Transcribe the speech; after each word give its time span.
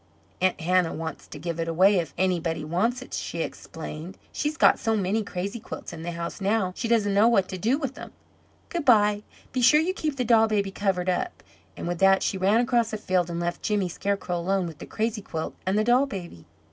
"Aunt 0.41 0.59
Hannah 0.61 0.95
wants 0.95 1.27
to 1.27 1.37
give 1.37 1.59
it 1.59 1.67
away 1.67 1.99
if 1.99 2.11
anybody 2.17 2.63
wants 2.63 3.03
it," 3.03 3.13
she 3.13 3.43
explained. 3.43 4.17
"She's 4.31 4.57
got 4.57 4.79
so 4.79 4.97
many 4.97 5.21
crazy 5.21 5.59
quilts 5.59 5.93
in 5.93 6.01
the 6.01 6.09
house 6.13 6.41
now 6.41 6.73
she 6.75 6.87
doesn't 6.87 7.13
know 7.13 7.27
what 7.27 7.47
to 7.49 7.59
do 7.59 7.77
with 7.77 7.93
them. 7.93 8.11
Good 8.69 8.83
bye 8.83 9.21
be 9.51 9.61
sure 9.61 9.79
you 9.79 9.93
keep 9.93 10.15
the 10.17 10.25
doll 10.25 10.47
baby 10.47 10.71
covered 10.71 11.07
up." 11.07 11.43
And 11.77 11.87
with 11.87 11.99
that 11.99 12.23
she 12.23 12.35
ran 12.39 12.65
cross 12.65 12.89
the 12.89 12.97
field, 12.97 13.29
and 13.29 13.39
left 13.39 13.61
Jimmy 13.61 13.89
Scarecrow 13.89 14.39
alone 14.39 14.65
with 14.65 14.79
the 14.79 14.87
crazy 14.87 15.21
quilt 15.21 15.53
and 15.67 15.77
the 15.77 15.83
doll 15.83 16.07
baby. 16.07 16.45